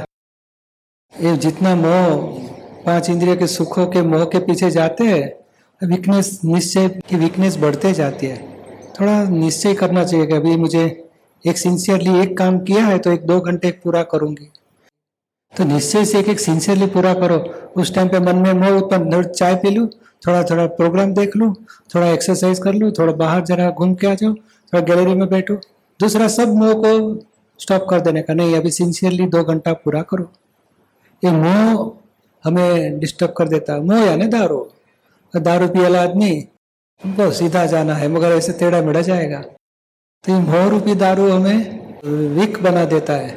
ये 1.14 1.36
जितना 1.38 1.76
मोह 1.76 2.16
पाँच 2.86 3.10
इंद्रिय 3.10 3.36
के 3.36 3.48
सुखों 3.48 3.86
के 3.88 4.02
मोह 4.04 4.24
के 4.26 4.40
पीछे 4.40 4.70
जाते 4.72 5.04
हैं 5.04 5.88
वीकनेस 5.88 6.40
निश्चय 6.46 6.88
की 7.10 7.16
वीकनेस 7.16 7.58
बढ़ते 7.58 7.94
जाती 7.94 8.28
है। 8.28 8.38
थोड़ा 9.00 9.24
निश्चय 9.30 9.74
करना 9.76 10.04
चाहिए 10.04 10.26
कि 10.26 10.34
अभी 10.34 10.56
मुझे 10.58 10.86
एक 11.46 11.58
सिंसियरली 11.58 12.20
एक 12.22 12.38
काम 12.38 12.60
किया 12.60 12.86
है 12.86 12.98
तो 13.00 13.12
एक 13.12 13.26
दो 13.28 13.40
घंटे 13.42 13.72
पूरा 13.84 14.04
करूँगी। 14.04 14.50
तो 15.54 15.64
निश्चय 15.66 16.06
से 16.06 16.20
एक 16.20 16.30
एक 16.30 16.40
सिंसियरली 16.40 16.86
पूरा 16.88 17.14
करो। 17.14 17.38
उस 17.82 17.94
टाइम 17.96 18.10
पे 18.10 18.20
मन 18.20 18.36
में 18.38 18.54
मोह 18.54 18.78
उत्पन्न, 18.78 19.24
चाय 19.24 19.56
पी 19.56 19.70
लूँ 19.70 19.88
थोड़ा 20.24 20.44
थोड़ा 20.44 20.66
प्रोग्राम 20.76 21.14
देख 21.14 21.36
लूँ, 21.36 21.54
थोड़ा 21.96 22.08
एक्सरसाइज 22.08 22.60
कर 22.60 22.74
लूँ, 22.74 22.92
थोड़ा 22.92 23.14
बाहर 23.16 23.44
जरा 23.46 23.70
घूम 23.72 23.94
के 23.96 24.08
आ 24.08 24.14
जाओ 24.14 24.34
थोड़ा 24.34 24.80
गैलरी 24.86 25.14
में 25.16 25.28
बैठो। 25.30 25.56
दूसरा 26.00 26.28
सब 26.30 26.54
मोह 26.56 26.74
को 26.76 26.94
स्टॉप 27.60 27.86
कर 27.90 28.02
देने 28.02 28.22
का, 28.22 28.34
नहीं, 28.34 28.56
अभी 28.56 28.72
सिंसियरली 28.72 29.26
दो 29.28 29.44
घंटा 29.44 29.74
पूरा 29.76 30.02
करो। 30.02 30.30
ये 31.24 31.32
मोह 31.34 31.92
हमें 32.44 33.00
डिस्टर्ब 33.00 33.34
कर 33.38 33.48
देता 33.48 33.80
मोह 33.82 34.00
यानी 34.00 34.28
दारू? 34.28 34.60
दारू 35.34 35.68
पियला 35.68 36.02
आदमी 36.02 36.32
हमको 37.02 37.30
सीधा 37.32 37.66
जाना 37.66 37.94
है, 37.94 38.08
मगर 38.08 38.32
ऐसे 38.32 38.54
टेढ़ा 38.54 38.82
मेढ़ा 38.82 39.02
जाएगा। 39.02 39.40
तो 39.40 40.32
ये 40.32 40.40
मोह 40.42 40.68
रूपी 40.70 40.96
दारू 40.96 41.30
हमें 41.30 42.00
वीक 42.36 42.62
बना 42.64 42.86
देता 42.86 43.14
है, 43.16 43.36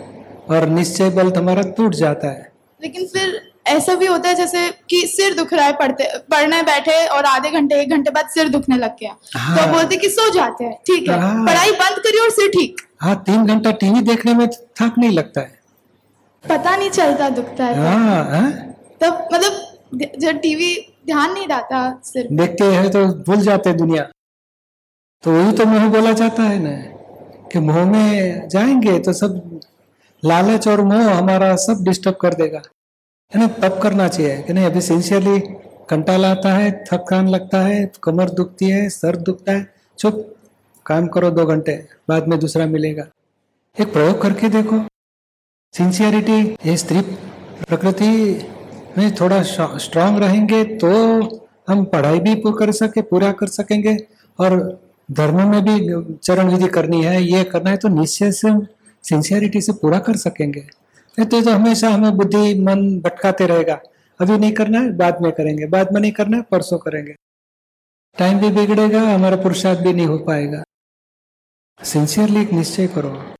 और 0.50 0.68
निश्चय 0.68 1.10
बल 1.10 1.32
हमारा 1.32 1.62
टूट 1.70 1.94
जाता 1.94 2.28
है। 2.28 2.52
लेकिन 2.80 3.06
फिर 3.06 3.40
ऐसा 3.70 3.94
भी 3.94 4.06
होता 4.06 4.28
है 4.28 4.34
जैसे 4.34 4.68
कि 4.90 5.00
सिर 5.06 5.34
दुख 5.34 5.52
रहा 5.52 5.64
है 5.66 5.72
पढ़ते 5.76 6.04
पढ़ने 6.30 6.62
बैठे 6.62 7.04
और 7.08 7.24
आधे 7.26 7.50
घंटे 7.50 7.80
एक 7.80 7.90
घंटे 7.90 8.10
बाद 8.10 8.28
सिर 8.28 8.48
दुखने 8.48 8.76
लग 8.76 8.96
गया। 9.00 9.16
हाँ। 9.36 9.56
तो 9.56 9.72
बोलते 9.72 9.96
कि 9.96 10.08
सो 10.08 10.28
जाते 10.34 10.64
हैं 10.64 10.76
ठीक 10.86 11.08
है। 11.08 11.18
हाँ। 11.20 11.46
पढ़ाई 11.46 11.72
बंद 11.74 11.98
करिए 11.98 12.22
और 12.22 12.30
सिर 12.30 12.48
ठीक। 12.50 12.80
हाँ 13.02 13.14
तीन 13.26 13.46
घंटा 13.46 13.70
टीवी 13.72 14.00
देखने 14.02 14.34
में 14.34 14.46
थक 14.48 14.94
नहीं 14.98 15.10
लगता 15.10 15.40
है। 15.40 15.58
पता 16.44 16.76
नहीं 16.76 16.90
चलता 16.90 17.28
दुखता 17.30 17.64
है 17.64 17.76
हाँ 17.78 18.24
हाँ। 18.30 18.50
तब 19.00 19.28
मतलब 19.32 20.08
जब 20.18 20.38
टीवी 20.40 20.74
ध्यान 21.06 21.32
नहीं 21.32 21.46
रहता 21.48 21.78
सिर 22.04 22.28
देखते 22.32 22.64
हैं 22.66 22.90
तो 22.90 23.04
भूल 23.24 23.40
जाते 23.42 23.72
दुनिया। 23.74 24.02
तो 25.24 25.32
वही 25.32 25.52
तो 25.52 25.64
मोह 25.66 25.86
बोला 25.88 26.12
जाता 26.14 26.42
है 26.42 26.58
ना 26.58 26.70
कि 27.52 27.58
मोह 27.60 27.84
में 27.84 28.48
जाएँगे 28.48 28.98
तो 28.98 29.12
सब 29.12 29.60
लालच 30.22 30.68
और 30.68 30.80
मोह 30.84 31.10
हमारा 31.10 31.54
सब 31.58 31.82
डिस्टर्ब 31.84 32.16
कर 32.20 32.34
देगा। 32.34 32.62
है 33.32 33.40
ना, 33.40 33.46
तब 33.58 33.80
करना 33.82 34.06
चाहिए। 34.08 34.42
कि 34.42 34.52
नहीं, 34.52 34.64
अभी 34.66 34.80
सिंसियरली 34.80 35.40
कंटाला 35.88 36.30
आता 36.30 36.52
है 36.52 36.70
थकान 36.84 37.28
लगता 37.28 37.60
है, 37.60 37.90
कमर 38.02 38.30
दुखती 38.30 38.70
है, 38.70 38.88
सर 38.88 39.16
दुखता 39.18 39.52
है, 39.52 39.66
चुप, 39.98 40.34
काम 40.86 41.06
करो 41.08 41.30
दो 41.30 41.44
घंटे, 41.46 41.72
बाद 42.08 42.28
में 42.28 42.38
दूसरा 42.38 42.66
मिलेगा। 42.66 43.06
एक 43.76 43.92
प्रयोग 43.92 44.20
करके 44.22 44.48
देखो। 44.48 44.80
सिंसियरिटी 45.74 46.40
ये 46.66 46.76
स्त्री 46.76 47.00
प्रकृति 47.60 48.08
में 48.98 49.14
थोड़ा 49.14 49.42
स्ट्रांग 49.42 50.18
रहेंगे 50.18 50.62
तो 50.76 50.88
हम 51.68 51.84
पढ़ाई 51.84 52.20
भी 52.20 52.34
कर 52.48 52.72
सके, 52.72 53.02
पूरा 53.02 53.32
कर 53.32 53.46
सकेंगे 53.48 53.96
और 54.38 54.80
धर्म 55.08 55.48
में 55.50 55.62
भी 55.64 56.18
चरण 56.18 56.50
विधि 56.50 56.68
करनी 56.68 57.02
है, 57.04 57.22
ये 57.22 57.44
करना 57.44 57.70
है 57.70 57.76
तो 57.76 57.88
निश्चय 57.90 58.32
से 58.32 58.48
सिंसियरिटी 59.04 59.60
से 59.60 59.72
पूरा 59.72 59.98
कर 59.98 60.16
सकेंगे। 60.16 60.66
नहीं 61.20 61.30
तो, 61.30 61.50
तो 61.50 61.50
हमेशा 61.50 61.88
हमें 61.88 62.12
बुद्धि 62.12 62.60
मन 62.60 63.00
भटकाते 63.00 63.46
रहेगा। 63.46 63.80
अभी 64.20 64.38
नहीं 64.38 64.52
करना 64.52 64.80
है 64.80 64.96
बाद 64.96 65.22
में 65.22 65.32
करेंगे। 65.32 65.66
बाद 65.66 65.92
में 65.92 66.00
नहीं 66.00 66.12
करना 66.12 66.36
है 66.36 66.42
परसों 66.42 66.78
करेंगे। 66.78 67.14
टाइम 68.18 68.38
भी 68.38 68.50
बिगड़ेगा 68.50 69.00
हमारा 69.00 69.36
पुरुषार्थ 69.36 69.80
भी 69.80 69.92
नहीं 69.92 70.06
हो 70.06 70.18
पाएगा। 70.18 70.62
सिंसियरली 71.82 72.42
एक 72.42 72.52
निश्चय 72.52 72.86
करो। 72.86 73.34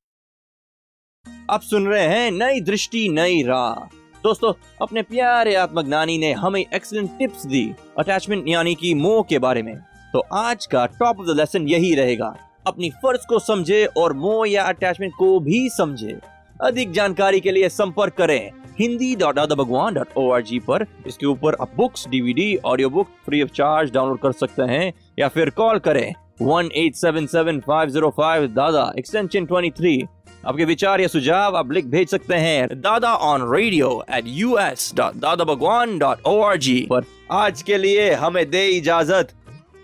आप 1.50 1.60
सुन 1.60 1.86
रहे 1.86 2.06
हैं 2.06 2.30
नई 2.30 2.60
दृष्टि 2.60 3.08
नई 3.08 3.42
राह। 3.42 3.96
दोस्तों 4.22 4.52
अपने 4.82 5.02
प्यारे 5.02 5.54
आत्मज्ञानी 5.54 6.18
ने 6.18 6.32
हमें 6.32 6.66
एक्सीलेंट 6.74 7.18
टिप्स 7.18 7.46
दी 7.46 7.74
अटैचमेंट 7.98 8.48
यानी 8.48 8.74
कि 8.74 8.94
मोह 8.94 9.22
के 9.22 9.38
बारे 9.38 9.62
में। 9.62 9.76
तो 10.12 10.18
आज 10.32 10.66
का 10.66 10.86
टॉप 10.86 11.20
ऑफ़ 11.20 11.26
द 11.26 11.30
लेसन 11.30 11.68
यही 11.68 11.94
रहेगा। 11.94 12.36
अपनी 12.66 12.90
फ़र्ज़ 12.90 13.26
को 13.28 13.38
समझे 13.38 13.86
और 13.86 14.12
मोह 14.12 14.50
या 14.50 14.64
अटैचमेंट 14.64 15.12
को 15.18 15.40
भी 15.40 15.68
समझे। 15.68 16.20
अधिक 16.62 16.92
जानकारी 16.92 17.40
के 17.40 17.50
लिए 17.50 17.68
संपर्क 17.68 18.14
करें 18.14 18.50
Hindi 18.80 19.14
dot 19.16 19.34
Dada 19.34 19.54
Bhagwan 19.54 19.94
dot 19.94 20.16
O 20.16 20.30
R 20.30 20.42
G 20.42 20.58
पर। 20.60 20.86
इसके 21.06 21.26
ऊपर 21.26 21.54
आप 21.60 21.72
books 21.76 22.06
DVD 22.08 22.56
audio 22.64 22.90
book 22.90 23.08
free 23.26 23.42
of 23.42 23.50
charge 23.50 23.92
download 23.92 24.18
कर 24.18 24.32
सकते 24.32 24.62
हैं, 24.62 24.92
या 25.18 25.28
फिर 25.28 25.50
कॉल 25.50 25.78
करें 25.78 26.12
one 26.42 26.70
eight 26.76 26.94
seven 26.96 27.26
seven 27.26 27.60
five 27.60 27.88
zero 27.88 28.10
five 28.16 28.46
Dada 28.54 28.92
extension 28.98 29.46
twenty 29.46 29.70
three 29.70 30.02
आपके 30.46 30.64
विचार 30.64 31.00
या 31.00 31.08
सुझाव 31.08 31.56
आप 31.56 31.72
लिख 31.72 31.86
भेज 31.86 32.08
सकते 32.08 32.34
हैं 32.36 32.80
Dada 32.80 33.14
on 33.14 33.42
radio 33.52 33.90
at 34.16 34.24
U 34.26 34.56
S 34.58 34.90
dot 34.96 35.16
Dada 35.16 35.44
Bhagwan 35.44 35.98
dot 35.98 36.26
O 36.26 36.40
R 36.42 36.56
G 36.58 36.78
पर। 36.90 37.04
आज 37.32 37.62
के 37.62 37.78
लिए 37.78 38.10
हमें 38.14 38.44
दे 38.50 38.66
इजाज़त। 38.68 39.34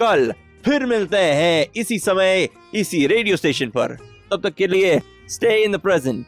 कल 0.00 0.32
फिर 0.64 0.86
मिलते 0.86 1.16
हैं 1.16 1.66
इसी 1.76 1.98
समय, 1.98 2.48
इसी 2.74 3.06
रेडियो 3.06 3.36
स्टेशन 3.36 3.68
पर। 3.70 3.96
तब 4.30 4.42
तक 4.42 4.54
के 4.54 4.66
लिए 4.66 4.98
स्टे 5.28 5.54
इन 5.64 5.72
द 5.72 5.80
प्रेजेंट 5.80 6.24